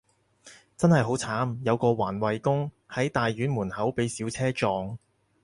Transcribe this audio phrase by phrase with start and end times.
[0.75, 4.97] 真係好慘，有個環衛工，喺大院門口被小車撞